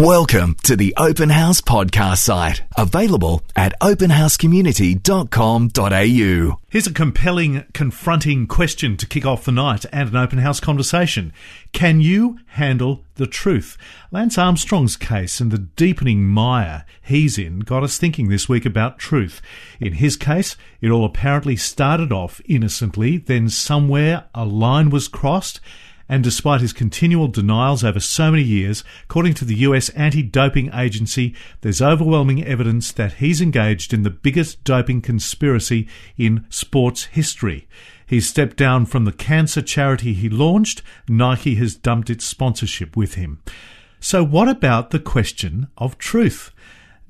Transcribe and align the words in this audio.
Welcome 0.00 0.56
to 0.62 0.76
the 0.76 0.94
Open 0.96 1.28
House 1.28 1.60
podcast 1.60 2.20
site, 2.20 2.62
available 2.74 3.42
at 3.54 3.78
openhousecommunity.com.au. 3.80 6.60
Here's 6.70 6.86
a 6.86 6.92
compelling, 6.94 7.66
confronting 7.74 8.46
question 8.46 8.96
to 8.96 9.06
kick 9.06 9.26
off 9.26 9.44
the 9.44 9.52
night 9.52 9.84
and 9.92 10.08
an 10.08 10.16
open 10.16 10.38
house 10.38 10.58
conversation. 10.58 11.34
Can 11.72 12.00
you 12.00 12.38
handle 12.46 13.04
the 13.16 13.26
truth? 13.26 13.76
Lance 14.10 14.38
Armstrong's 14.38 14.96
case 14.96 15.38
and 15.38 15.50
the 15.50 15.58
deepening 15.58 16.26
mire 16.26 16.86
he's 17.02 17.36
in 17.36 17.60
got 17.60 17.82
us 17.82 17.98
thinking 17.98 18.30
this 18.30 18.48
week 18.48 18.64
about 18.64 18.98
truth. 18.98 19.42
In 19.80 19.92
his 19.92 20.16
case, 20.16 20.56
it 20.80 20.88
all 20.88 21.04
apparently 21.04 21.56
started 21.56 22.10
off 22.10 22.40
innocently, 22.46 23.18
then 23.18 23.50
somewhere 23.50 24.24
a 24.34 24.46
line 24.46 24.88
was 24.88 25.08
crossed 25.08 25.60
and 26.10 26.24
despite 26.24 26.60
his 26.60 26.72
continual 26.72 27.28
denials 27.28 27.84
over 27.84 28.00
so 28.00 28.32
many 28.32 28.42
years, 28.42 28.82
according 29.04 29.32
to 29.34 29.44
the 29.44 29.54
US 29.58 29.90
anti 29.90 30.24
doping 30.24 30.68
agency, 30.74 31.36
there's 31.60 31.80
overwhelming 31.80 32.44
evidence 32.44 32.90
that 32.90 33.14
he's 33.14 33.40
engaged 33.40 33.94
in 33.94 34.02
the 34.02 34.10
biggest 34.10 34.64
doping 34.64 35.02
conspiracy 35.02 35.86
in 36.18 36.44
sports 36.50 37.04
history. 37.04 37.68
He's 38.04 38.28
stepped 38.28 38.56
down 38.56 38.86
from 38.86 39.04
the 39.04 39.12
cancer 39.12 39.62
charity 39.62 40.12
he 40.12 40.28
launched. 40.28 40.82
Nike 41.08 41.54
has 41.54 41.76
dumped 41.76 42.10
its 42.10 42.24
sponsorship 42.24 42.96
with 42.96 43.14
him. 43.14 43.40
So, 44.00 44.24
what 44.24 44.48
about 44.48 44.90
the 44.90 44.98
question 44.98 45.68
of 45.78 45.96
truth? 45.96 46.50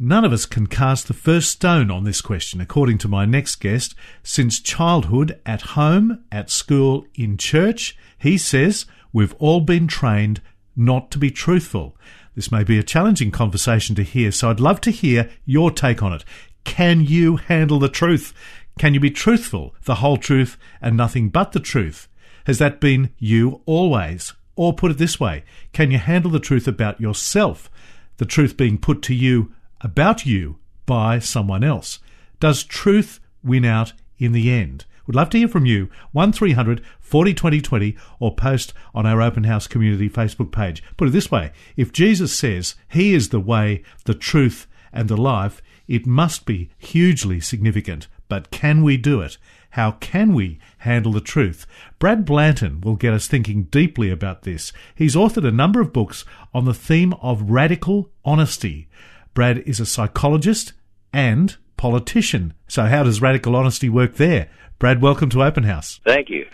None 0.03 0.25
of 0.25 0.33
us 0.33 0.47
can 0.47 0.67
cast 0.67 1.09
the 1.09 1.13
first 1.13 1.51
stone 1.51 1.91
on 1.91 2.05
this 2.05 2.23
question, 2.23 2.59
according 2.59 2.97
to 2.99 3.09
my 3.09 3.27
next 3.27 3.57
guest. 3.57 3.95
Since 4.23 4.59
childhood, 4.61 5.39
at 5.45 5.61
home, 5.61 6.25
at 6.33 6.49
school, 6.49 7.05
in 7.15 7.37
church, 7.37 7.99
he 8.17 8.39
says 8.39 8.87
we've 9.13 9.35
all 9.35 9.61
been 9.61 9.87
trained 9.87 10.41
not 10.75 11.11
to 11.11 11.19
be 11.19 11.31
truthful. 11.31 11.99
This 12.35 12.51
may 12.51 12.65
be 12.65 12.79
a 12.79 12.83
challenging 12.83 13.31
conversation 13.31 13.95
to 13.97 14.03
hear, 14.03 14.33
so 14.33 14.49
I'd 14.49 14.59
love 14.59 14.81
to 14.83 14.91
hear 14.91 15.29
your 15.45 15.71
take 15.71 16.03
on 16.03 16.15
it. 16.15 16.25
Can 16.65 17.03
you 17.03 17.37
handle 17.37 17.79
the 17.79 17.91
truth? 17.91 18.33
Can 18.79 18.95
you 18.95 19.01
be 19.01 19.11
truthful, 19.11 19.75
the 19.85 19.97
whole 19.97 20.17
truth, 20.17 20.57
and 20.81 20.97
nothing 20.97 21.29
but 21.29 21.53
the 21.53 21.61
truth? 21.61 22.09
Has 22.47 22.57
that 22.57 22.81
been 22.81 23.11
you 23.19 23.61
always? 23.67 24.33
Or 24.57 24.73
put 24.73 24.93
it 24.93 24.97
this 24.97 25.21
way, 25.21 25.45
can 25.75 25.91
you 25.91 25.99
handle 25.99 26.31
the 26.31 26.41
truth 26.41 26.67
about 26.67 27.03
yourself, 27.03 27.71
the 28.17 28.25
truth 28.25 28.57
being 28.57 28.79
put 28.79 29.03
to 29.03 29.15
you 29.15 29.53
about 29.81 30.27
you 30.27 30.59
by 30.87 31.19
someone 31.19 31.65
else? 31.65 31.99
Does 32.39 32.65
truth 32.65 33.21
win 33.43 33.65
out 33.65 33.93
in 34.19 34.33
the 34.33 34.51
end? 34.51 34.85
We'd 35.07 35.17
love 35.17 35.31
to 35.31 35.39
hear 35.39 35.49
from 35.49 35.67
you. 35.67 35.91
1300 36.13 36.83
40 37.01 37.35
20 37.35 37.61
20 37.61 37.97
or 38.21 38.35
post 38.35 38.73
on 38.95 39.07
our 39.07 39.21
Open 39.21 39.45
House 39.45 39.67
Community 39.67 40.09
Facebook 40.09 40.53
page. 40.53 40.83
Put 40.97 41.09
it 41.09 41.11
this 41.11 41.31
way 41.31 41.53
if 41.77 41.93
Jesus 41.93 42.33
says 42.33 42.77
he 42.89 43.15
is 43.15 43.31
the 43.31 43.41
way, 43.41 43.83
the 44.05 44.15
truth, 44.15 44.67
and 44.93 45.09
the 45.09 45.17
life, 45.17 45.63
it 45.89 46.07
must 46.07 46.47
be 46.47 46.71
hugely 46.79 47.41
significant. 47.41 48.07
But 48.29 48.51
can 48.51 48.83
we 48.83 48.97
do 48.97 49.21
it? 49.21 49.39
How 49.71 49.93
can 49.93 50.35
we 50.35 50.59
handle 50.79 51.13
the 51.13 51.21
truth? 51.21 51.67
Brad 51.99 52.25
Blanton 52.25 52.81
will 52.81 52.97
get 52.97 53.13
us 53.13 53.27
thinking 53.27 53.65
deeply 53.65 54.11
about 54.11 54.43
this. 54.43 54.73
He's 54.95 55.15
authored 55.15 55.47
a 55.47 55.53
number 55.53 55.81
of 55.81 55.93
books 55.93 56.25
on 56.53 56.65
the 56.65 56.75
theme 56.75 57.15
of 57.15 57.51
radical 57.51 58.11
honesty. 58.25 58.89
Brad 59.33 59.59
is 59.59 59.79
a 59.79 59.87
psychologist 59.87 60.73
and 61.13 61.57
politician. 61.77 62.55
So, 62.67 62.87
how 62.87 63.05
does 63.05 63.23
radical 63.23 63.55
honesty 63.55 63.89
work 63.89 64.17
there? 64.17 64.49
Brad, 64.79 65.01
welcome 65.01 65.31
to 65.31 65.43
Open 65.43 65.65
House. 65.65 66.01
Thank 66.05 66.31
you. 66.31 66.47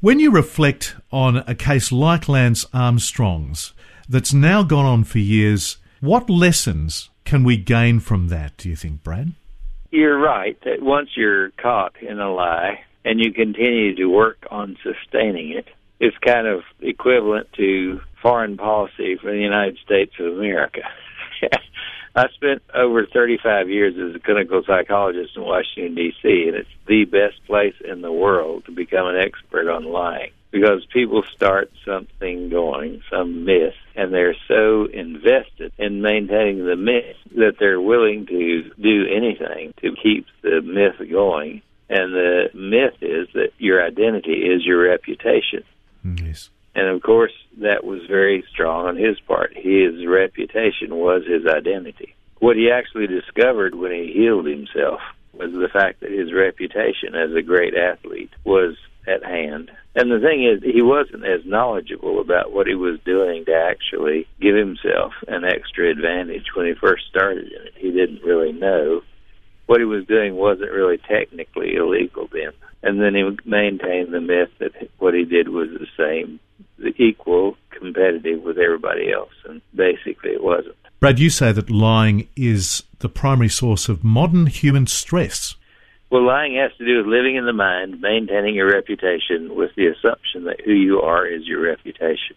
When 0.00 0.18
you 0.18 0.30
reflect 0.30 0.96
on 1.10 1.38
a 1.46 1.54
case 1.54 1.92
like 1.92 2.28
Lance 2.28 2.66
Armstrong's 2.74 3.72
that's 4.08 4.34
now 4.34 4.62
gone 4.62 4.84
on 4.84 5.04
for 5.04 5.18
years, 5.18 5.78
what 6.00 6.28
lessons 6.28 7.08
can 7.24 7.44
we 7.44 7.56
gain 7.56 8.00
from 8.00 8.28
that, 8.28 8.56
do 8.56 8.68
you 8.68 8.76
think, 8.76 9.02
Brad? 9.02 9.32
You're 9.90 10.18
right 10.18 10.58
that 10.64 10.82
once 10.82 11.10
you're 11.16 11.50
caught 11.52 11.94
in 12.02 12.18
a 12.18 12.32
lie 12.32 12.80
and 13.04 13.20
you 13.20 13.32
continue 13.32 13.94
to 13.96 14.06
work 14.06 14.46
on 14.50 14.76
sustaining 14.82 15.50
it, 15.50 15.68
it's 16.00 16.16
kind 16.18 16.46
of 16.46 16.62
equivalent 16.80 17.52
to 17.54 18.00
foreign 18.20 18.56
policy 18.56 19.16
for 19.16 19.30
the 19.30 19.38
United 19.38 19.78
States 19.84 20.12
of 20.18 20.26
America. 20.36 20.80
I 22.14 22.28
spent 22.34 22.62
over 22.74 23.06
35 23.06 23.70
years 23.70 23.94
as 23.96 24.14
a 24.14 24.18
clinical 24.18 24.62
psychologist 24.66 25.34
in 25.34 25.42
Washington, 25.42 25.94
D.C., 25.94 26.44
and 26.46 26.56
it's 26.56 26.68
the 26.86 27.04
best 27.06 27.44
place 27.46 27.74
in 27.82 28.02
the 28.02 28.12
world 28.12 28.66
to 28.66 28.72
become 28.72 29.06
an 29.06 29.16
expert 29.16 29.68
on 29.68 29.84
lying 29.84 30.30
because 30.50 30.84
people 30.92 31.22
start 31.34 31.72
something 31.86 32.50
going, 32.50 33.02
some 33.10 33.46
myth, 33.46 33.74
and 33.96 34.12
they're 34.12 34.36
so 34.46 34.84
invested 34.84 35.72
in 35.78 36.02
maintaining 36.02 36.66
the 36.66 36.76
myth 36.76 37.16
that 37.34 37.56
they're 37.58 37.80
willing 37.80 38.26
to 38.26 38.70
do 38.78 39.06
anything 39.10 39.72
to 39.78 39.96
keep 40.02 40.26
the 40.42 40.60
myth 40.60 41.10
going. 41.10 41.62
And 41.88 42.12
the 42.12 42.50
myth 42.52 42.96
is 43.00 43.28
that 43.32 43.52
your 43.58 43.84
identity 43.84 44.32
is 44.32 44.64
your 44.64 44.82
reputation. 44.82 45.64
Mm, 46.04 46.26
yes. 46.26 46.50
And 46.74 46.88
of 46.88 47.02
course, 47.02 47.32
that 47.58 47.84
was 47.84 48.00
very 48.08 48.44
strong 48.50 48.86
on 48.86 48.96
his 48.96 49.20
part. 49.20 49.52
His 49.54 50.06
reputation 50.06 50.96
was 50.96 51.22
his 51.26 51.46
identity. 51.46 52.14
What 52.38 52.56
he 52.56 52.70
actually 52.70 53.06
discovered 53.06 53.74
when 53.74 53.92
he 53.92 54.12
healed 54.12 54.46
himself 54.46 55.00
was 55.32 55.52
the 55.52 55.68
fact 55.72 56.00
that 56.00 56.10
his 56.10 56.32
reputation 56.32 57.14
as 57.14 57.34
a 57.34 57.42
great 57.42 57.74
athlete 57.74 58.30
was 58.44 58.76
at 59.06 59.24
hand. 59.24 59.70
And 59.94 60.10
the 60.10 60.20
thing 60.20 60.44
is, 60.44 60.62
he 60.62 60.82
wasn't 60.82 61.24
as 61.24 61.44
knowledgeable 61.44 62.20
about 62.20 62.52
what 62.52 62.66
he 62.66 62.74
was 62.74 62.98
doing 63.04 63.44
to 63.44 63.54
actually 63.54 64.26
give 64.40 64.56
himself 64.56 65.12
an 65.28 65.44
extra 65.44 65.90
advantage 65.90 66.46
when 66.54 66.66
he 66.66 66.74
first 66.74 67.04
started 67.08 67.46
in 67.46 67.66
it. 67.66 67.74
He 67.76 67.90
didn't 67.90 68.22
really 68.22 68.52
know. 68.52 69.02
What 69.66 69.80
he 69.80 69.84
was 69.84 70.04
doing 70.06 70.36
wasn't 70.36 70.72
really 70.72 70.98
technically 70.98 71.74
illegal 71.74 72.28
then. 72.32 72.52
And 72.82 73.00
then 73.00 73.14
he 73.14 73.22
maintained 73.48 74.12
the 74.12 74.20
myth 74.20 74.50
that 74.58 74.72
what 74.98 75.14
he 75.14 75.24
did 75.24 75.48
was 75.48 75.68
the 75.70 75.86
same 75.96 76.40
equal 76.98 77.56
competitive 77.70 78.42
with 78.42 78.58
everybody 78.58 79.12
else, 79.12 79.32
and 79.48 79.60
basically 79.74 80.30
it 80.30 80.42
wasn't. 80.42 80.76
Brad, 81.00 81.18
you 81.18 81.30
say 81.30 81.52
that 81.52 81.70
lying 81.70 82.28
is 82.36 82.84
the 82.98 83.08
primary 83.08 83.48
source 83.48 83.88
of 83.88 84.04
modern 84.04 84.46
human 84.46 84.86
stress. 84.86 85.56
Well, 86.10 86.26
lying 86.26 86.56
has 86.56 86.76
to 86.76 86.84
do 86.84 86.98
with 86.98 87.06
living 87.06 87.36
in 87.36 87.46
the 87.46 87.52
mind, 87.52 88.00
maintaining 88.00 88.54
your 88.54 88.70
reputation 88.70 89.54
with 89.54 89.70
the 89.76 89.86
assumption 89.86 90.44
that 90.44 90.60
who 90.60 90.72
you 90.72 91.00
are 91.00 91.26
is 91.26 91.46
your 91.46 91.62
reputation. 91.62 92.36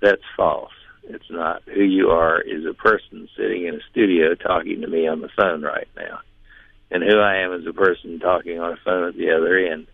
That's 0.00 0.22
false. 0.36 0.72
It's 1.04 1.30
not. 1.30 1.62
Who 1.66 1.82
you 1.82 2.10
are 2.10 2.40
is 2.40 2.64
a 2.64 2.74
person 2.74 3.28
sitting 3.36 3.66
in 3.66 3.74
a 3.74 3.80
studio 3.90 4.34
talking 4.34 4.80
to 4.82 4.86
me 4.86 5.08
on 5.08 5.20
the 5.20 5.28
phone 5.36 5.62
right 5.62 5.88
now. 5.96 6.20
And 6.92 7.02
who 7.02 7.18
I 7.18 7.38
am 7.38 7.54
is 7.54 7.66
a 7.66 7.72
person 7.72 8.20
talking 8.20 8.60
on 8.60 8.72
a 8.72 8.76
phone 8.84 9.08
at 9.08 9.16
the 9.16 9.30
other 9.30 9.56
end. 9.56 9.86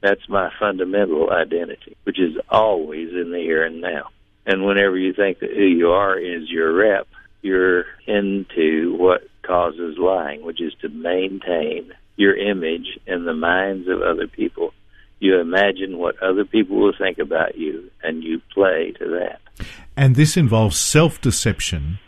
That's 0.00 0.28
my 0.28 0.52
fundamental 0.60 1.30
identity, 1.30 1.96
which 2.04 2.20
is 2.20 2.36
always 2.48 3.08
in 3.10 3.32
the 3.32 3.38
here 3.38 3.66
and 3.66 3.80
now. 3.80 4.10
And 4.46 4.64
whenever 4.64 4.96
you 4.96 5.12
think 5.12 5.40
that 5.40 5.50
who 5.50 5.64
you 5.64 5.90
are 5.90 6.16
is 6.16 6.48
your 6.48 6.72
rep, 6.72 7.08
you're 7.42 7.86
into 8.06 8.94
what 8.96 9.28
causes 9.42 9.98
lying, 9.98 10.42
which 10.42 10.62
is 10.62 10.72
to 10.82 10.88
maintain 10.88 11.92
your 12.14 12.36
image 12.36 12.98
in 13.04 13.24
the 13.24 13.34
minds 13.34 13.88
of 13.88 14.00
other 14.00 14.28
people. 14.28 14.72
You 15.18 15.40
imagine 15.40 15.98
what 15.98 16.22
other 16.22 16.44
people 16.44 16.76
will 16.76 16.94
think 16.96 17.18
about 17.18 17.58
you, 17.58 17.90
and 18.04 18.22
you 18.22 18.40
play 18.54 18.92
to 19.00 19.08
that. 19.18 19.40
And 19.96 20.14
this 20.14 20.36
involves 20.36 20.78
self 20.78 21.20
deception, 21.20 21.98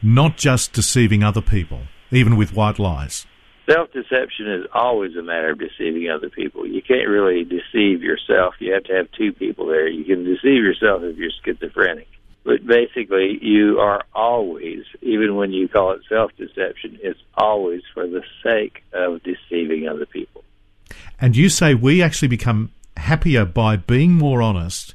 not 0.00 0.36
just 0.36 0.72
deceiving 0.72 1.24
other 1.24 1.42
people, 1.42 1.80
even 2.12 2.36
with 2.36 2.54
white 2.54 2.78
lies. 2.78 3.26
Self 3.70 3.92
deception 3.92 4.50
is 4.50 4.66
always 4.72 5.14
a 5.16 5.22
matter 5.22 5.50
of 5.50 5.58
deceiving 5.58 6.10
other 6.10 6.28
people. 6.28 6.66
You 6.66 6.82
can't 6.82 7.08
really 7.08 7.44
deceive 7.44 8.02
yourself. 8.02 8.54
You 8.58 8.72
have 8.72 8.84
to 8.84 8.94
have 8.94 9.12
two 9.12 9.32
people 9.32 9.66
there. 9.66 9.86
You 9.86 10.04
can 10.04 10.24
deceive 10.24 10.64
yourself 10.64 11.02
if 11.04 11.16
you're 11.16 11.30
schizophrenic. 11.44 12.08
But 12.42 12.66
basically, 12.66 13.38
you 13.42 13.78
are 13.78 14.02
always, 14.14 14.84
even 15.02 15.36
when 15.36 15.52
you 15.52 15.68
call 15.68 15.92
it 15.92 16.00
self 16.08 16.32
deception, 16.36 16.98
it's 17.02 17.20
always 17.34 17.82
for 17.94 18.08
the 18.08 18.22
sake 18.42 18.82
of 18.92 19.22
deceiving 19.22 19.86
other 19.88 20.06
people. 20.06 20.42
And 21.20 21.36
you 21.36 21.48
say 21.48 21.74
we 21.74 22.02
actually 22.02 22.28
become 22.28 22.72
happier 22.96 23.44
by 23.44 23.76
being 23.76 24.12
more 24.12 24.42
honest, 24.42 24.94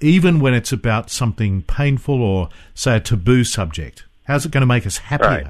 even 0.00 0.40
when 0.40 0.54
it's 0.54 0.72
about 0.72 1.10
something 1.10 1.62
painful 1.62 2.20
or, 2.22 2.48
say, 2.74 2.96
a 2.96 3.00
taboo 3.00 3.44
subject. 3.44 4.04
How's 4.24 4.46
it 4.46 4.52
going 4.52 4.62
to 4.62 4.66
make 4.66 4.86
us 4.86 4.98
happier? 4.98 5.28
Right. 5.28 5.46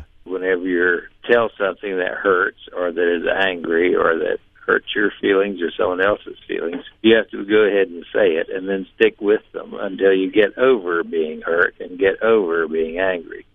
Tell 1.30 1.50
something 1.58 1.96
that 1.98 2.14
hurts 2.14 2.60
or 2.74 2.92
that 2.92 3.16
is 3.16 3.26
angry 3.26 3.94
or 3.94 4.18
that 4.18 4.38
hurts 4.66 4.86
your 4.94 5.12
feelings 5.20 5.60
or 5.62 5.70
someone 5.76 6.00
else's 6.00 6.38
feelings, 6.46 6.84
you 7.02 7.16
have 7.16 7.30
to 7.30 7.44
go 7.44 7.62
ahead 7.62 7.88
and 7.88 8.04
say 8.12 8.34
it 8.34 8.48
and 8.48 8.68
then 8.68 8.86
stick 8.96 9.20
with 9.20 9.42
them 9.52 9.74
until 9.74 10.12
you 10.12 10.30
get 10.30 10.58
over 10.58 11.04
being 11.04 11.40
hurt 11.40 11.74
and 11.80 11.98
get 11.98 12.22
over 12.22 12.66
being 12.66 12.98
angry. 12.98 13.46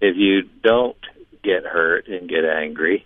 If 0.00 0.16
you 0.16 0.42
don't 0.62 0.96
get 1.42 1.64
hurt 1.64 2.08
and 2.08 2.28
get 2.28 2.44
angry, 2.44 3.04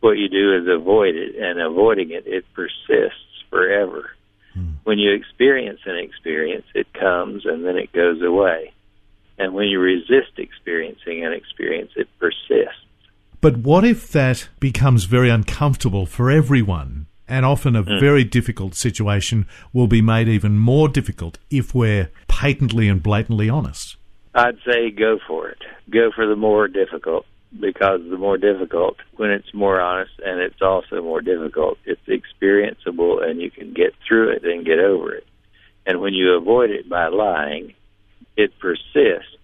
what 0.00 0.18
you 0.18 0.28
do 0.28 0.56
is 0.56 0.66
avoid 0.68 1.14
it, 1.14 1.36
and 1.36 1.60
avoiding 1.60 2.10
it, 2.10 2.26
it 2.26 2.44
persists 2.54 3.44
forever. 3.50 4.10
Hmm. 4.54 4.72
When 4.84 4.98
you 4.98 5.12
experience 5.12 5.80
an 5.86 5.96
experience, 5.96 6.66
it 6.74 6.92
comes 6.92 7.44
and 7.46 7.64
then 7.64 7.76
it 7.76 7.92
goes 7.92 8.20
away. 8.22 8.72
And 9.38 9.54
when 9.54 9.66
you 9.66 9.78
resist 9.78 10.38
experiencing 10.38 11.24
an 11.24 11.32
experience, 11.32 11.92
it 11.96 12.08
persists. 12.18 12.84
But 13.42 13.56
what 13.56 13.84
if 13.84 14.08
that 14.12 14.48
becomes 14.60 15.04
very 15.04 15.28
uncomfortable 15.28 16.06
for 16.06 16.30
everyone? 16.30 17.06
And 17.28 17.44
often 17.44 17.74
a 17.74 17.82
Mm. 17.82 17.98
very 17.98 18.22
difficult 18.22 18.76
situation 18.76 19.46
will 19.72 19.88
be 19.88 20.00
made 20.00 20.28
even 20.28 20.56
more 20.58 20.88
difficult 20.88 21.38
if 21.50 21.74
we're 21.74 22.10
patently 22.28 22.86
and 22.88 23.02
blatantly 23.02 23.50
honest. 23.50 23.96
I'd 24.32 24.58
say 24.64 24.90
go 24.92 25.18
for 25.26 25.48
it. 25.48 25.58
Go 25.90 26.12
for 26.12 26.24
the 26.24 26.36
more 26.36 26.68
difficult 26.68 27.26
because 27.58 28.00
the 28.08 28.16
more 28.16 28.38
difficult, 28.38 28.96
when 29.16 29.30
it's 29.32 29.52
more 29.52 29.80
honest 29.80 30.12
and 30.24 30.40
it's 30.40 30.62
also 30.62 31.02
more 31.02 31.20
difficult, 31.20 31.78
it's 31.84 32.06
experienceable 32.06 33.28
and 33.28 33.40
you 33.40 33.50
can 33.50 33.72
get 33.72 33.92
through 34.06 34.28
it 34.30 34.44
and 34.44 34.64
get 34.64 34.78
over 34.78 35.12
it. 35.12 35.26
And 35.84 36.00
when 36.00 36.14
you 36.14 36.34
avoid 36.34 36.70
it 36.70 36.88
by 36.88 37.08
lying, 37.08 37.74
it 38.36 38.56
persists 38.60 39.36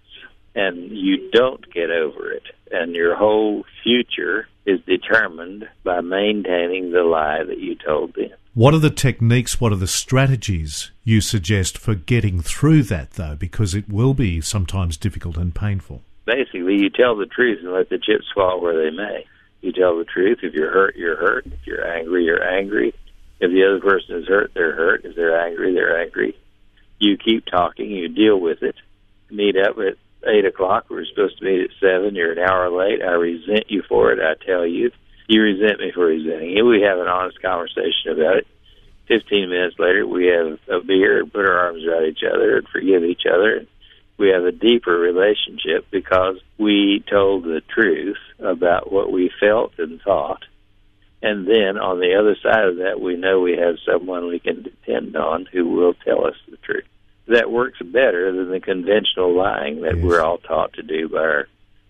and 0.55 0.91
you 0.91 1.29
don't 1.31 1.71
get 1.73 1.89
over 1.89 2.31
it. 2.31 2.43
And 2.71 2.93
your 2.93 3.15
whole 3.15 3.65
future 3.83 4.47
is 4.65 4.79
determined 4.85 5.67
by 5.83 6.01
maintaining 6.01 6.91
the 6.91 7.03
lie 7.03 7.43
that 7.43 7.59
you 7.59 7.75
told 7.75 8.13
them. 8.15 8.29
What 8.53 8.73
are 8.73 8.79
the 8.79 8.89
techniques, 8.89 9.61
what 9.61 9.71
are 9.71 9.77
the 9.77 9.87
strategies 9.87 10.91
you 11.03 11.21
suggest 11.21 11.77
for 11.77 11.95
getting 11.95 12.41
through 12.41 12.83
that, 12.83 13.11
though? 13.11 13.35
Because 13.35 13.73
it 13.73 13.87
will 13.89 14.13
be 14.13 14.41
sometimes 14.41 14.97
difficult 14.97 15.37
and 15.37 15.53
painful. 15.55 16.01
basically 16.25 16.75
you 16.75 16.89
tell 16.89 17.15
the 17.15 17.25
truth 17.25 17.59
and 17.63 17.73
let 17.73 17.89
the 17.89 17.97
chips 17.97 18.25
fall 18.33 18.61
where 18.61 18.83
they 18.83 18.95
may. 18.95 19.25
You 19.61 19.71
tell 19.71 19.97
the 19.97 20.05
truth. 20.05 20.39
If 20.43 20.53
you're 20.53 20.71
hurt, 20.71 20.95
you're 20.95 21.17
hurt. 21.17 21.45
If 21.45 21.65
you're 21.65 21.85
angry, 21.85 22.25
you're 22.25 22.43
angry. 22.43 22.93
If 23.39 23.51
the 23.51 23.65
other 23.65 23.79
person 23.79 24.15
is 24.15 24.27
hurt, 24.27 24.51
they're 24.53 24.75
hurt. 24.75 25.05
If 25.05 25.15
they're 25.15 25.39
angry, 25.39 25.73
they're 25.73 26.01
angry. 26.01 26.35
You 26.99 27.17
keep 27.17 27.45
talking. 27.45 27.89
You 27.89 28.09
deal 28.09 28.39
with 28.39 28.61
it. 28.61 28.75
Meet 29.29 29.57
up 29.57 29.77
at 29.77 29.97
eight 30.27 30.45
o'clock. 30.45 30.85
We're 30.89 31.05
supposed 31.05 31.39
to 31.39 31.45
meet 31.45 31.61
at 31.61 31.69
seven. 31.79 32.15
You're 32.15 32.33
an 32.33 32.39
hour 32.39 32.69
late. 32.69 33.01
I 33.01 33.11
resent 33.11 33.65
you 33.69 33.83
for 33.87 34.11
it. 34.11 34.19
I 34.19 34.43
tell 34.43 34.65
you. 34.65 34.91
You 35.27 35.41
resent 35.41 35.79
me 35.79 35.91
for 35.93 36.05
resenting 36.05 36.49
you. 36.51 36.65
We 36.65 36.81
have 36.81 36.97
an 36.97 37.07
honest 37.07 37.41
conversation 37.41 38.11
about 38.11 38.37
it. 38.37 38.47
Fifteen 39.07 39.49
minutes 39.49 39.77
later, 39.79 40.05
we 40.05 40.27
have 40.27 40.59
a 40.69 40.83
beer 40.83 41.21
and 41.21 41.31
put 41.31 41.45
our 41.45 41.67
arms 41.67 41.83
around 41.85 42.05
each 42.05 42.23
other 42.23 42.57
and 42.57 42.67
forgive 42.67 43.03
each 43.03 43.23
other 43.25 43.65
we 44.19 44.29
have 44.29 44.43
a 44.43 44.51
deeper 44.51 44.91
relationship 44.91 45.89
because 45.89 46.35
we 46.57 47.03
told 47.09 47.45
the 47.45 47.61
truth 47.73 48.17
about 48.37 48.91
what 48.91 49.11
we 49.11 49.31
felt 49.39 49.71
and 49.79 50.01
thought. 50.01 50.43
And 51.21 51.47
then 51.47 51.77
on 51.77 51.99
the 51.99 52.15
other 52.19 52.35
side 52.43 52.65
of 52.65 52.77
that, 52.77 52.99
we 52.99 53.15
know 53.15 53.39
we 53.39 53.57
have 53.57 53.77
someone 53.85 54.27
we 54.27 54.39
can 54.39 54.61
depend 54.61 55.15
on 55.15 55.47
who 55.51 55.69
will 55.69 55.93
tell 55.93 56.27
us 56.27 56.35
the 56.49 56.57
truth. 56.57 56.78
That 57.29 57.51
works 57.51 57.79
better 57.83 58.31
than 58.35 58.51
the 58.51 58.59
conventional 58.59 59.35
lying 59.35 59.81
that 59.81 59.95
Yes. 59.95 60.03
we're 60.03 60.21
all 60.21 60.37
taught 60.39 60.73
to 60.73 60.83
do 60.83 61.09
by 61.09 61.19
our, 61.19 61.47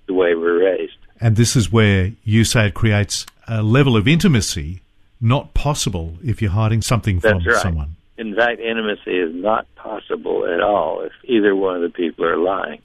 the 0.08 0.14
way 0.14 0.36
we're 0.36 0.64
raised. 0.64 0.94
And 1.22 1.36
this 1.36 1.56
is 1.56 1.72
where 1.72 2.12
you 2.24 2.44
say 2.44 2.68
it 2.68 2.74
creates 2.74 3.26
a 3.48 3.62
level 3.64 3.96
of 3.98 4.08
intimacy 4.08 4.82
not 5.22 5.54
possible 5.54 6.16
if 6.24 6.42
you're 6.42 6.52
hiding 6.52 6.82
something 6.82 7.20
from 7.20 7.44
That's 7.44 7.48
right. 7.48 7.62
someone. 7.62 7.96
In 8.18 8.36
fact, 8.36 8.60
intimacy 8.62 9.18
is 9.18 9.34
not 9.36 9.66
possible 9.76 10.46
at 10.46 10.62
all 10.62 11.02
if 11.02 11.12
either 11.26 11.56
one 11.56 11.76
of 11.76 11.82
the 11.82 11.90
people 11.90 12.26
are 12.26 12.38
lying. 12.38 12.80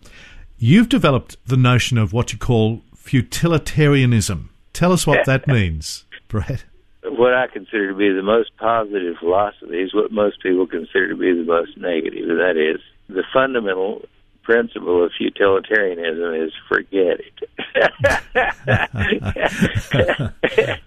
You've 0.59 0.89
developed 0.89 1.37
the 1.47 1.57
notion 1.57 1.99
of 1.99 2.13
what 2.13 2.33
you 2.33 2.39
call 2.39 2.83
futilitarianism. 2.97 4.51
Tell 4.73 4.93
us 4.93 5.07
what 5.07 5.25
that 5.27 5.47
means, 5.47 6.05
Brett. 6.29 6.65
What 7.17 7.33
I 7.33 7.47
consider 7.47 7.91
to 7.91 7.95
be 7.97 8.13
the 8.13 8.23
most 8.23 8.51
positive 8.57 9.17
philosophy 9.21 9.79
is 9.79 9.95
what 9.95 10.11
most 10.11 10.43
people 10.43 10.67
consider 10.67 11.11
to 11.11 11.17
be 11.17 11.33
the 11.33 11.45
most 11.45 11.77
negative, 11.77 12.29
and 12.29 12.41
that 12.41 12.57
is 12.57 12.81
the 13.09 13.23
fundamental 13.33 14.03
principle 14.43 15.05
of 15.05 15.13
futilitarianism 15.17 16.35
is 16.35 16.53
forget 16.69 17.21
it. 17.21 17.51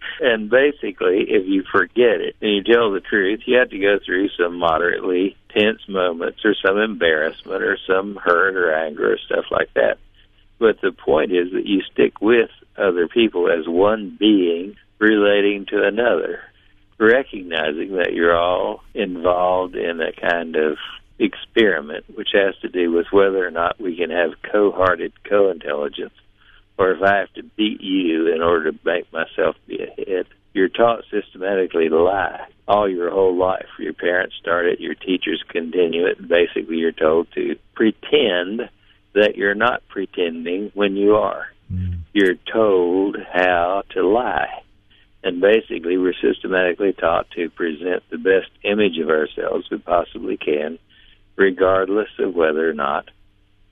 and 0.22 0.50
basically, 0.50 1.26
if 1.30 1.46
you 1.48 1.64
forget 1.72 2.22
it 2.22 2.36
and 2.42 2.52
you 2.52 2.64
tell 2.64 2.92
the 2.92 3.00
truth, 3.02 3.42
you 3.46 3.58
have 3.58 3.70
to 3.70 3.80
go 3.80 4.00
through 4.06 4.30
some 4.38 4.58
moderately 4.58 5.36
tense 5.50 5.82
moments 5.88 6.40
or 6.46 6.56
some 6.66 6.78
embarrassment 6.78 7.64
or 7.64 7.78
some 7.88 8.16
hurt 8.16 8.56
or 8.56 8.74
anger 8.74 9.14
or 9.14 9.18
stuff 9.26 9.46
like 9.52 9.74
that. 9.74 9.98
But 10.60 10.82
the 10.82 10.92
point 10.92 11.32
is 11.32 11.52
that 11.54 11.66
you 11.66 11.82
stick 11.92 12.22
with 12.22 12.50
other 12.78 13.08
people 13.08 13.50
as 13.52 13.68
one 13.68 14.16
being 14.20 14.76
relating 15.00 15.66
to 15.68 15.84
another, 15.84 16.42
recognizing 17.00 17.98
that 17.98 18.14
you're 18.14 18.38
all 18.38 18.84
involved 18.94 19.76
in 19.76 20.02
a 20.02 20.12
kind 20.12 20.56
of 20.56 20.78
experiment, 21.20 22.06
which 22.16 22.30
has 22.34 22.56
to 22.62 22.70
do 22.70 22.92
with 22.92 23.08
whether 23.12 23.46
or 23.46 23.52
not 23.52 23.80
we 23.80 23.96
can 23.96 24.10
have 24.10 24.32
co-hearted 24.52 25.14
co-intelligence, 25.24 26.14
or 26.78 26.92
if 26.92 27.02
I 27.02 27.18
have 27.18 27.34
to 27.34 27.44
beat 27.44 27.82
you 27.82 28.34
in 28.34 28.42
order 28.42 28.72
to 28.72 28.80
make 28.86 29.12
myself 29.12 29.56
be 29.68 29.80
ahead. 29.84 30.28
You're 30.54 30.70
taught 30.70 31.04
systematically 31.12 31.90
to 31.90 32.02
lie 32.02 32.48
all 32.68 32.90
your 32.90 33.12
whole 33.12 33.36
life. 33.36 33.68
Your 33.80 33.94
parents 33.94 34.36
start 34.40 34.66
it, 34.66 34.80
your 34.80 34.96
teachers 34.96 35.44
continue 35.50 36.06
it, 36.08 36.20
and 36.20 36.28
basically 36.28 36.78
you're 36.78 36.92
told 36.92 37.32
to 37.34 37.56
pretend 37.76 38.70
that 39.14 39.36
you're 39.36 39.56
not 39.56 39.88
pretending 39.88 40.72
when 40.74 40.96
you 40.96 41.16
are. 41.16 41.48
Mm. 41.72 42.00
You're 42.14 42.36
told 42.52 43.18
how 43.32 43.84
to 43.92 44.08
lie. 44.08 44.64
And 45.28 45.42
basically, 45.42 45.98
we're 45.98 46.14
systematically 46.14 46.94
taught 46.94 47.30
to 47.32 47.50
present 47.50 48.02
the 48.10 48.18
best 48.18 48.50
image 48.64 48.98
of 48.98 49.10
ourselves 49.10 49.70
we 49.70 49.78
possibly 49.78 50.38
can, 50.38 50.80
regardless 51.36 52.08
of 52.18 52.34
whether 52.34 52.70
or 52.70 52.74
not 52.74 53.10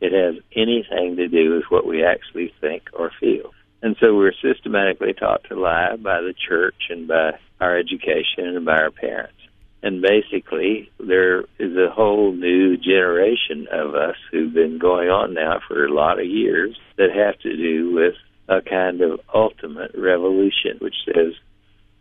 it 0.02 0.12
has 0.12 0.44
anything 0.54 1.16
to 1.16 1.30
do 1.30 1.56
with 1.56 1.64
what 1.70 1.88
we 1.88 2.04
actually 2.04 2.54
think 2.60 2.90
or 2.92 3.10
feel. 3.22 3.54
And 3.82 3.96
so 4.02 4.14
we're 4.14 4.34
systematically 4.42 5.14
taught 5.14 5.46
to 5.46 5.56
lie 5.56 5.96
by 5.96 6.20
the 6.20 6.34
church 6.34 6.90
and 6.90 7.08
by 7.08 7.40
our 7.62 7.78
education 7.78 8.48
and 8.48 8.66
by 8.66 8.76
our 8.76 8.92
parents. 8.92 9.40
And 9.82 10.02
basically, 10.02 10.92
there 11.00 11.44
is 11.58 11.78
a 11.78 11.90
whole 11.90 12.34
new 12.34 12.76
generation 12.76 13.70
of 13.72 13.96
us 13.96 14.18
who've 14.30 14.54
been 14.54 14.78
going 14.78 15.10
on 15.10 15.34
now 15.34 15.62
for 15.66 15.86
a 15.86 15.94
lot 15.94 16.20
of 16.20 16.26
years 16.26 16.78
that 16.98 17.16
have 17.16 17.40
to 17.40 17.56
do 17.56 17.94
with 17.94 18.16
a 18.48 18.62
kind 18.62 19.02
of 19.02 19.20
ultimate 19.34 19.92
revolution, 19.96 20.78
which 20.80 20.96
says, 21.06 21.34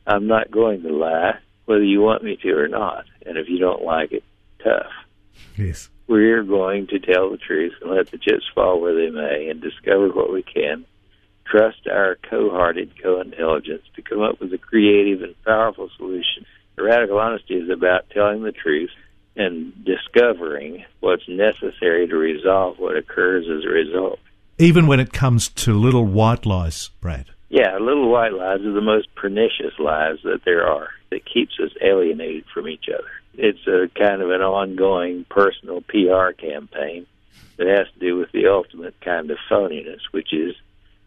I'm 0.06 0.26
not 0.26 0.50
going 0.50 0.82
to 0.82 0.92
lie, 0.92 1.38
whether 1.64 1.84
you 1.84 2.00
want 2.00 2.22
me 2.22 2.36
to 2.42 2.50
or 2.52 2.68
not. 2.68 3.04
And 3.24 3.38
if 3.38 3.48
you 3.48 3.58
don't 3.58 3.82
like 3.82 4.12
it, 4.12 4.24
tough. 4.62 4.92
Yes. 5.56 5.88
We're 6.06 6.42
going 6.42 6.86
to 6.88 6.98
tell 6.98 7.30
the 7.30 7.38
truth 7.38 7.72
and 7.80 7.90
let 7.90 8.10
the 8.10 8.18
chips 8.18 8.44
fall 8.54 8.80
where 8.80 8.94
they 8.94 9.10
may 9.10 9.48
and 9.48 9.60
discover 9.60 10.08
what 10.08 10.32
we 10.32 10.42
can. 10.42 10.84
Trust 11.46 11.86
our 11.90 12.18
co-hearted 12.28 13.00
co-intelligence 13.02 13.82
to 13.96 14.02
come 14.02 14.20
up 14.20 14.40
with 14.40 14.52
a 14.52 14.58
creative 14.58 15.22
and 15.22 15.34
powerful 15.44 15.88
solution. 15.96 16.44
Radical 16.76 17.18
honesty 17.18 17.54
is 17.54 17.70
about 17.70 18.10
telling 18.10 18.42
the 18.42 18.52
truth 18.52 18.90
and 19.36 19.72
discovering 19.84 20.84
what's 21.00 21.28
necessary 21.28 22.06
to 22.08 22.16
resolve 22.16 22.78
what 22.78 22.96
occurs 22.96 23.46
as 23.48 23.64
a 23.64 23.68
result. 23.68 24.18
Even 24.58 24.86
when 24.86 25.00
it 25.00 25.12
comes 25.12 25.48
to 25.48 25.72
little 25.74 26.04
white 26.04 26.46
lies, 26.46 26.90
Brad. 27.00 27.26
Yeah, 27.48 27.78
little 27.78 28.08
white 28.10 28.32
lies 28.32 28.60
are 28.62 28.72
the 28.72 28.80
most 28.80 29.14
pernicious 29.14 29.78
lies 29.78 30.18
that 30.24 30.44
there 30.44 30.66
are. 30.66 30.88
That 31.10 31.24
keeps 31.24 31.52
us 31.62 31.70
alienated 31.80 32.44
from 32.52 32.68
each 32.68 32.86
other. 32.88 33.10
It's 33.34 33.66
a 33.66 33.88
kind 33.96 34.22
of 34.22 34.30
an 34.30 34.40
ongoing 34.40 35.24
personal 35.28 35.82
PR 35.82 36.32
campaign 36.32 37.06
that 37.56 37.68
has 37.68 37.86
to 37.92 38.00
do 38.00 38.16
with 38.16 38.32
the 38.32 38.48
ultimate 38.48 39.00
kind 39.00 39.30
of 39.30 39.38
phoniness, 39.48 40.00
which 40.10 40.32
is 40.32 40.54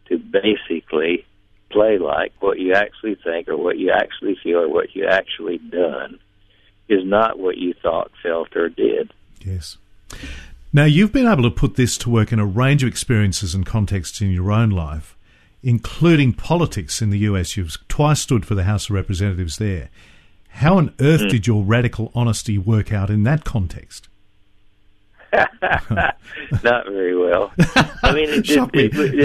to 0.08 0.18
basically 0.18 1.26
play 1.70 1.98
like 1.98 2.32
what 2.40 2.60
you 2.60 2.74
actually 2.74 3.16
think 3.16 3.50
or 3.50 3.58
what 3.58 3.78
you 3.78 3.92
actually 3.92 4.38
feel 4.42 4.60
or 4.60 4.70
what 4.70 4.96
you 4.96 5.06
actually 5.06 5.58
done 5.58 6.20
is 6.88 7.04
not 7.04 7.38
what 7.38 7.58
you 7.58 7.74
thought, 7.82 8.12
felt, 8.24 8.56
or 8.56 8.70
did. 8.70 9.14
Yes. 9.44 9.78
Now, 10.72 10.86
you've 10.86 11.12
been 11.12 11.28
able 11.28 11.44
to 11.44 11.52
put 11.52 11.76
this 11.76 11.98
to 12.00 12.10
work 12.10 12.32
in 12.32 12.40
a 12.40 12.46
range 12.46 12.84
of 12.84 12.90
experiences 12.90 13.54
and 13.54 13.66
contexts 13.66 14.22
in 14.22 14.32
your 14.32 14.52
own 14.52 14.70
life, 14.70 15.17
including 15.64 16.34
politics 16.34 17.02
in 17.02 17.10
the 17.10 17.20
US. 17.20 17.58
You've 17.58 17.78
twice 17.88 18.22
stood 18.22 18.46
for 18.46 18.56
the 18.56 18.64
House 18.64 18.86
of 18.86 18.92
Representatives 18.96 19.58
there. 19.58 19.90
How 20.50 20.78
on 20.78 20.94
earth 21.00 21.22
Mm. 21.22 21.30
did 21.30 21.48
your 21.48 21.64
radical 21.64 22.12
honesty 22.16 22.58
work 22.58 22.92
out 22.94 23.10
in 23.10 23.24
that 23.24 23.44
context? 23.44 24.08
Not 25.34 26.86
very 26.88 27.16
well. 27.18 27.52
I 28.04 28.14
mean, 28.14 28.30
it 28.30 28.46
did, 28.46 28.74
me. 28.74 28.86
it, 28.86 28.96
it 28.98 29.16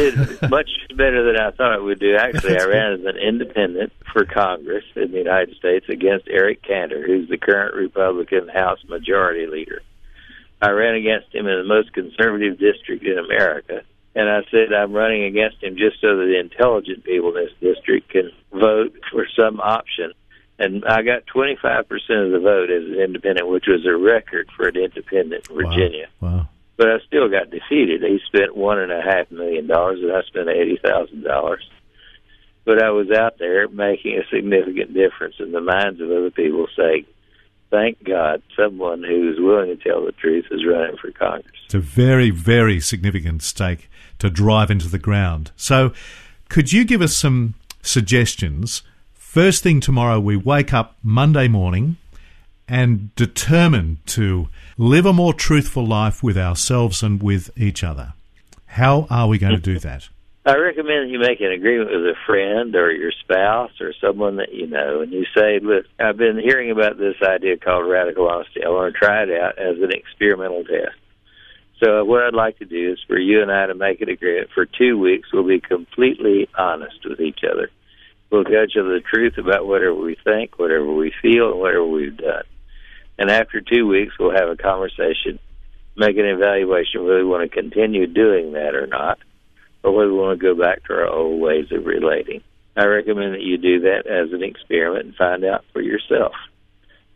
did 0.41 0.51
much 0.51 0.69
better 0.97 1.23
than 1.25 1.41
I 1.41 1.51
thought 1.53 1.77
it 1.77 1.83
would 1.83 2.01
do. 2.01 2.17
Actually, 2.17 2.59
I 2.59 2.65
ran 2.65 2.93
as 2.95 3.01
an 3.05 3.17
independent 3.17 3.93
for 4.13 4.25
Congress 4.25 4.85
in 4.97 5.13
the 5.13 5.19
United 5.19 5.57
States 5.57 5.87
against 5.89 6.27
Eric 6.29 6.63
Cantor, 6.63 7.03
who's 7.07 7.29
the 7.29 7.39
current 7.39 7.75
Republican 7.77 8.49
House 8.49 8.81
Majority 8.89 9.47
Leader. 9.47 9.81
I 10.61 10.71
ran 10.71 10.95
against 10.95 11.35
him 11.35 11.47
in 11.47 11.57
the 11.59 11.65
most 11.65 11.93
conservative 11.93 12.59
district 12.59 13.05
in 13.05 13.19
America, 13.19 13.83
and 14.15 14.29
I 14.29 14.43
said 14.51 14.73
I'm 14.73 14.93
running 14.93 15.25
against 15.25 15.63
him 15.63 15.77
just 15.77 16.01
so 16.01 16.17
that 16.17 16.25
the 16.25 16.39
intelligent 16.39 17.05
people 17.05 17.37
in 17.37 17.45
this 17.45 17.75
district 17.75 18.11
can 18.11 18.31
vote 18.53 18.95
for 19.11 19.27
some 19.39 19.61
option. 19.61 20.13
And 20.59 20.85
I 20.85 21.03
got 21.03 21.27
25% 21.27 21.63
of 21.83 22.33
the 22.33 22.41
vote 22.41 22.71
as 22.71 22.85
an 22.85 23.01
independent, 23.01 23.49
which 23.49 23.65
was 23.67 23.87
a 23.87 23.97
record 23.97 24.49
for 24.57 24.69
an 24.69 24.77
independent 24.77 25.49
in 25.49 25.57
Virginia. 25.57 26.09
Wow. 26.21 26.37
wow. 26.37 26.49
but 26.77 26.89
I 26.89 26.99
still 27.07 27.29
got 27.29 27.51
defeated. 27.51 28.03
He 28.03 28.21
spent 28.27 28.57
one 28.57 28.79
and 28.79 28.93
a 28.93 29.01
half 29.01 29.31
million 29.31 29.67
dollars, 29.67 30.01
and 30.03 30.13
I 30.13 30.23
spent 30.23 30.49
eighty 30.49 30.79
thousand 30.83 31.23
dollars. 31.23 31.69
But 32.65 32.81
I 32.81 32.91
was 32.91 33.11
out 33.11 33.39
there 33.39 33.67
making 33.67 34.19
a 34.19 34.29
significant 34.33 34.95
difference 34.95 35.37
in 35.41 35.51
the 35.51 35.61
minds 35.61 36.01
of 36.01 36.11
other 36.11 36.31
people, 36.31 36.69
saying, 36.77 37.07
"Thank 37.73 38.05
God, 38.05 38.43
someone 38.55 39.03
who's 39.03 39.41
willing 39.41 39.77
to 39.77 39.83
tell 39.83 40.05
the 40.05 40.13
truth 40.13 40.45
is 40.51 40.61
running 40.65 40.97
for 40.99 41.11
Congress." 41.11 41.57
It's 41.65 41.75
a 41.75 41.81
very, 41.81 42.31
very 42.31 42.79
significant 42.79 43.43
stake 43.43 43.91
to 44.19 44.31
drive 44.31 44.71
into 44.71 44.89
the 44.89 44.99
ground. 44.99 45.51
So, 45.57 45.93
could 46.51 46.71
you 46.71 46.85
give 46.85 47.01
us 47.03 47.17
some 47.17 47.55
suggestions? 47.83 48.83
First 49.15 49.63
thing 49.63 49.81
tomorrow, 49.81 50.21
we 50.21 50.37
wake 50.37 50.75
up 50.75 50.97
Monday 51.03 51.49
morning 51.49 51.97
and 52.69 53.15
determined 53.17 54.07
to 54.07 54.49
live 54.77 55.07
a 55.07 55.13
more 55.13 55.33
truthful 55.33 55.87
life 55.87 56.23
with 56.23 56.37
ourselves 56.37 57.03
and 57.03 57.23
with 57.23 57.51
each 57.57 57.83
other. 57.83 58.13
How 58.67 59.07
are 59.09 59.29
we 59.29 59.39
going 59.39 59.55
to 59.55 59.61
do 59.61 59.79
that? 59.89 60.11
I 60.45 60.57
recommend 60.57 61.11
you 61.11 61.21
make 61.21 61.41
an 61.41 61.53
agreement 61.53 61.91
with 61.91 62.05
a 62.05 62.17
friend 62.27 62.75
or 62.75 62.91
your 62.91 63.13
spouse 63.13 63.71
or 63.81 63.93
someone 64.01 64.37
that 64.37 64.53
you 64.53 64.67
know, 64.67 65.01
and 65.01 65.13
you 65.13 65.25
say, 65.37 65.61
"Look, 65.61 65.87
I've 66.01 66.17
been 66.17 66.37
hearing 66.37 66.73
about 66.73 66.99
this 66.99 67.15
idea 67.23 67.57
called 67.59 67.89
radical 67.89 68.29
honesty. 68.29 68.65
I 68.65 68.71
want 68.71 68.93
to 68.93 68.99
try 68.99 69.23
it 69.23 69.31
out 69.31 69.57
as 69.57 69.81
an 69.81 69.93
experimental 69.93 70.65
test." 70.65 70.97
So, 71.79 72.05
what 72.05 72.25
I'd 72.25 72.35
like 72.35 72.59
to 72.59 72.65
do 72.65 72.93
is 72.93 72.99
for 73.07 73.19
you 73.19 73.41
and 73.41 73.53
I 73.53 73.67
to 73.67 73.75
make 73.75 74.01
an 74.01 74.09
agreement 74.09 74.51
for 74.51 74.67
two 74.67 74.99
weeks. 74.99 75.33
We'll 75.33 75.45
be 75.47 75.61
completely 75.61 76.49
honest 76.59 77.05
with 77.05 77.21
each 77.21 77.45
other. 77.45 77.71
We'll 78.31 78.43
tell 78.43 78.65
each 78.65 78.77
other 78.77 78.95
the 78.95 79.01
truth 79.01 79.39
about 79.39 79.67
whatever 79.69 79.95
we 79.95 80.17
think, 80.25 80.59
whatever 80.59 80.93
we 80.93 81.13
feel, 81.23 81.53
and 81.53 81.61
whatever 81.61 81.87
we've 81.87 82.17
done. 82.17 82.45
And 83.17 83.31
after 83.31 83.61
two 83.61 83.87
weeks, 83.87 84.19
we'll 84.19 84.33
have 84.33 84.49
a 84.49 84.57
conversation, 84.57 85.39
make 85.97 86.17
an 86.17 86.27
evaluation 86.27 87.05
whether 87.05 87.19
we 87.19 87.25
want 87.25 87.49
to 87.49 87.63
continue 87.63 88.09
doing 88.09 88.53
that 88.53 88.75
or 88.75 88.89
not, 88.89 89.19
or 89.83 89.93
whether 89.93 90.13
we 90.13 90.19
want 90.19 90.39
to 90.39 90.43
go 90.43 90.61
back 90.61 90.85
to 90.85 90.95
our 90.95 91.07
old 91.07 91.41
ways 91.41 91.67
of 91.73 91.85
relating. 91.85 92.43
I 92.77 92.85
recommend 92.87 93.35
that 93.35 93.43
you 93.43 93.59
do 93.59 93.81
that 93.81 94.07
as 94.07 94.33
an 94.33 94.43
experiment 94.43 95.07
and 95.07 95.15
find 95.15 95.45
out 95.45 95.65
for 95.73 95.83
yourself. 95.83 96.33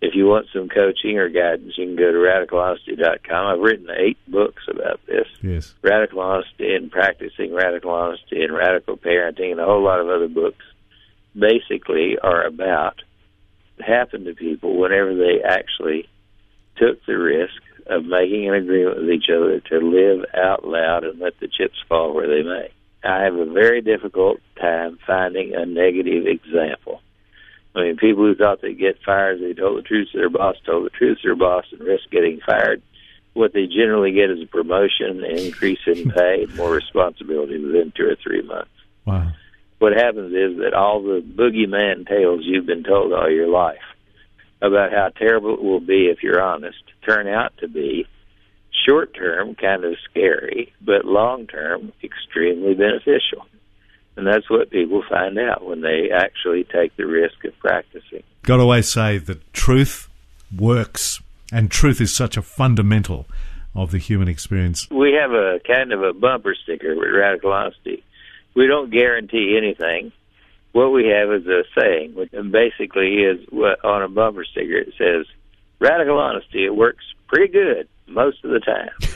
If 0.02 0.14
you 0.14 0.26
want 0.26 0.46
some 0.52 0.68
coaching 0.68 1.18
or 1.18 1.30
guidance, 1.30 1.73
you 1.78 1.87
can 1.87 1.96
go 1.96 2.12
to 2.12 2.18
radicalhonesty.com. 2.18 3.46
I've 3.46 3.61
written 3.61 3.88
eight 3.96 4.18
books 4.28 4.62
about 4.68 5.00
this. 5.06 5.26
Yes. 5.42 5.75
Radical 5.82 6.20
Honesty 6.20 6.75
and 6.75 6.90
Practicing 6.90 7.54
Radical 7.54 7.92
Honesty 7.92 8.42
and 8.42 8.52
Radical 8.52 8.99
Parenting 8.99 9.52
and 9.52 9.61
a 9.61 9.64
whole 9.64 9.82
lot 9.82 10.00
of 10.00 10.08
other 10.08 10.28
books 10.28 10.64
basically 11.35 12.18
are 12.23 12.44
about 12.44 13.02
happened 13.80 14.26
to 14.26 14.35
people 14.35 14.78
whenever 14.78 15.14
they 15.14 15.42
actually 15.42 16.08
took 16.76 17.04
the 17.06 17.16
risk 17.16 17.62
of 17.88 18.05
making 18.05 18.49
an 18.49 18.55
agreement 18.55 18.99
with 19.00 19.11
each 19.11 19.28
other 19.31 19.61
to 19.61 19.78
live 19.78 20.25
out 20.35 20.66
loud 20.66 21.05
and 21.05 21.21
let 21.21 21.38
the 21.40 21.49
chips 21.49 21.78
fall 21.88 22.14
where 22.14 22.26
they 22.26 22.43
may. 22.43 22.71
I 23.05 23.23
have 23.23 23.35
a 23.35 23.45
very 23.45 23.81
difficult 23.81 24.40
time 24.61 24.99
finding 25.07 25.55
a 25.55 25.64
negative 25.64 26.26
example. 26.26 27.00
I 27.75 27.83
mean, 27.83 27.97
people 27.97 28.25
who 28.25 28.35
thought 28.35 28.62
they'd 28.62 28.78
get 28.78 29.02
fired, 29.05 29.40
they 29.40 29.52
told 29.52 29.78
the 29.78 29.83
truth 29.83 30.09
to 30.12 30.19
their 30.19 30.31
boss, 30.31 30.57
told 30.64 30.87
the 30.87 30.90
truth 30.90 31.19
to 31.23 31.28
their 31.28 31.37
boss, 31.37 31.66
and 31.71 31.81
risk 31.81 32.11
getting 32.11 32.40
fired. 32.45 32.83
What 33.35 33.52
they 33.52 33.66
generally 33.66 34.12
get 34.12 34.31
is 34.31 34.43
a 34.43 34.47
promotion, 34.47 35.23
an 35.23 35.38
increase 35.38 35.81
in 35.87 36.11
pay, 36.16 36.47
more 36.57 36.73
responsibility 36.73 37.59
within 37.59 37.93
two 37.95 38.09
or 38.09 38.16
three 38.16 38.43
months. 38.43 38.71
Wow. 39.05 39.31
What 39.78 39.93
happens 39.93 40.33
is 40.33 40.59
that 40.61 40.73
all 40.73 41.02
the 41.02 41.21
boogeyman 41.21 42.09
tales 42.09 42.40
you've 42.45 42.66
been 42.66 42.83
told 42.83 43.12
all 43.12 43.31
your 43.31 43.49
life 43.49 43.76
about 44.63 44.93
how 44.93 45.11
terrible 45.11 45.55
it 45.55 45.63
will 45.63 45.81
be 45.81 46.07
if 46.07 46.23
you're 46.23 46.41
honest 46.41 46.79
turn 47.07 47.29
out 47.29 47.53
to 47.59 47.69
be 47.69 48.07
short 48.87 49.15
term 49.15 49.55
kind 49.55 49.85
of 49.85 49.95
scary, 50.11 50.73
but 50.81 51.05
long 51.05 51.47
term 51.47 51.93
extremely 52.03 52.75
beneficial. 52.75 53.47
And 54.17 54.27
that's 54.27 54.49
what 54.49 54.71
people 54.71 55.03
find 55.09 55.39
out 55.39 55.67
when 55.67 55.83
they 55.83 56.11
actually 56.15 56.65
take 56.65 56.97
the 56.97 57.07
risk 57.07 57.45
of 57.45 57.59
practicing. 57.59 58.23
Got 58.43 58.57
to 58.57 58.63
always 58.63 58.89
say 58.89 59.19
that 59.19 59.53
truth 59.53 60.09
works, 60.57 61.21
and 61.53 61.71
truth 61.71 62.01
is 62.01 62.15
such 62.15 62.37
a 62.37 62.43
fundamental 62.43 63.27
of 63.75 63.91
the 63.91 63.99
human 63.99 64.27
experience. 64.27 64.89
We 64.91 65.13
have 65.21 65.33
a 65.33 65.61
kind 65.67 65.93
of 65.93 66.03
a 66.03 66.15
bumper 66.15 66.55
sticker 66.63 66.97
with 66.97 67.11
radical 67.13 67.53
honesty. 67.53 68.03
We 68.55 68.67
don't 68.67 68.91
guarantee 68.91 69.59
anything. 69.59 70.13
What 70.76 70.92
we 70.92 71.06
have 71.06 71.33
is 71.33 71.47
a 71.47 71.64
saying, 71.75 72.14
which 72.16 72.33
basically 72.50 73.23
is 73.23 73.40
what 73.49 73.83
on 73.83 74.02
a 74.02 74.09
bumper 74.09 74.45
sticker 74.45 74.76
it 74.76 74.92
says, 74.99 75.25
"Radical 75.78 76.18
honesty. 76.18 76.66
It 76.66 76.76
works 76.76 77.02
pretty 77.28 77.50
good 77.50 77.88
most 78.06 78.45
of 78.45 78.50
the 78.50 78.61
time." 78.61 78.90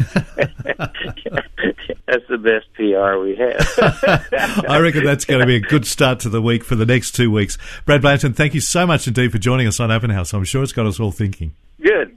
that's 2.07 2.27
the 2.31 2.39
best 2.39 2.67
PR 2.73 3.19
we 3.19 3.37
have. 3.37 4.65
I 4.71 4.79
reckon 4.79 5.05
that's 5.05 5.27
going 5.27 5.41
to 5.41 5.47
be 5.47 5.57
a 5.57 5.61
good 5.61 5.85
start 5.85 6.21
to 6.21 6.31
the 6.31 6.41
week 6.41 6.65
for 6.65 6.77
the 6.77 6.87
next 6.87 7.11
two 7.11 7.31
weeks. 7.31 7.59
Brad 7.85 8.01
Blanton, 8.01 8.33
thank 8.33 8.55
you 8.55 8.63
so 8.63 8.87
much 8.87 9.07
indeed 9.07 9.31
for 9.31 9.37
joining 9.37 9.67
us 9.67 9.79
on 9.81 9.91
Open 9.91 10.09
House. 10.09 10.33
I'm 10.33 10.45
sure 10.45 10.63
it's 10.63 10.73
got 10.73 10.87
us 10.87 10.99
all 10.99 11.13
thinking. 11.13 11.53
Good. 11.83 12.17